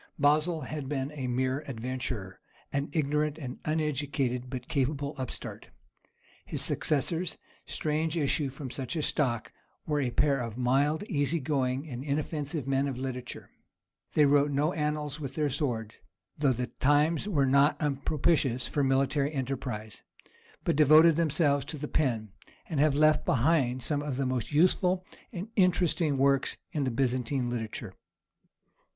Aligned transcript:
Basil 0.17 0.61
had 0.61 0.89
been 0.89 1.11
a 1.11 1.27
mere 1.27 1.59
adventurer, 1.67 2.39
an 2.73 2.89
ignorant 2.91 3.37
and 3.37 3.59
uneducated 3.65 4.49
but 4.49 4.67
capable 4.67 5.13
upstart. 5.19 5.69
His 6.43 6.63
successors—strange 6.63 8.17
issue 8.17 8.49
from 8.49 8.71
such 8.71 8.95
a 8.95 9.03
stock—were 9.03 10.01
a 10.01 10.09
pair 10.09 10.39
of 10.39 10.57
mild, 10.57 11.03
easy 11.03 11.39
going, 11.39 11.87
and 11.87 12.03
inoffensive 12.03 12.65
men 12.67 12.87
of 12.87 12.97
literature. 12.97 13.51
They 14.15 14.25
wrote 14.25 14.49
no 14.49 14.73
annals 14.73 15.19
with 15.19 15.35
their 15.35 15.51
sword, 15.51 15.93
though 16.35 16.51
the 16.51 16.65
times 16.65 17.27
were 17.29 17.45
not 17.45 17.79
unpropitious 17.79 18.67
for 18.67 18.83
military 18.83 19.31
enterprise, 19.31 20.01
but 20.63 20.75
devoted 20.75 21.15
themselves 21.15 21.63
to 21.65 21.77
the 21.77 21.87
pen, 21.87 22.31
and 22.67 22.79
have 22.79 22.95
left 22.95 23.23
behind 23.23 23.81
them 23.81 23.81
some 23.81 24.01
of 24.01 24.17
the 24.17 24.25
most 24.25 24.51
useful 24.51 25.05
and 25.31 25.49
interesting 25.55 26.17
works 26.17 26.57
in 26.71 26.85
Byzantine 26.85 27.51
literature. 27.51 27.93